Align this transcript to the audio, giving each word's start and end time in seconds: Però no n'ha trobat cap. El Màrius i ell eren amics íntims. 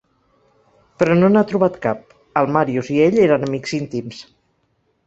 Però 1.03 1.17
no 1.19 1.29
n'ha 1.33 1.43
trobat 1.51 1.77
cap. 1.85 2.17
El 2.43 2.51
Màrius 2.57 2.93
i 2.97 3.01
ell 3.07 3.21
eren 3.29 3.51
amics 3.51 3.79
íntims. 3.83 4.27